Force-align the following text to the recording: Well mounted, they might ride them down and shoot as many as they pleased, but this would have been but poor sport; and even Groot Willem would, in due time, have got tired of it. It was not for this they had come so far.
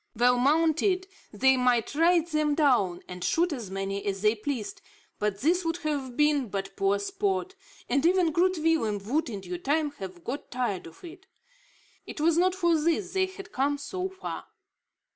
Well 0.15 0.39
mounted, 0.39 1.05
they 1.31 1.57
might 1.57 1.93
ride 1.93 2.25
them 2.29 2.55
down 2.55 3.03
and 3.07 3.23
shoot 3.23 3.53
as 3.53 3.69
many 3.69 4.03
as 4.07 4.23
they 4.23 4.33
pleased, 4.33 4.81
but 5.19 5.41
this 5.41 5.63
would 5.63 5.77
have 5.85 6.17
been 6.17 6.49
but 6.49 6.75
poor 6.75 6.97
sport; 6.97 7.53
and 7.87 8.03
even 8.03 8.31
Groot 8.31 8.57
Willem 8.57 8.97
would, 9.05 9.29
in 9.29 9.41
due 9.41 9.59
time, 9.59 9.91
have 9.99 10.23
got 10.23 10.49
tired 10.49 10.87
of 10.87 11.03
it. 11.03 11.27
It 12.07 12.19
was 12.19 12.35
not 12.35 12.55
for 12.55 12.75
this 12.81 13.13
they 13.13 13.27
had 13.27 13.51
come 13.51 13.77
so 13.77 14.09
far. 14.09 14.45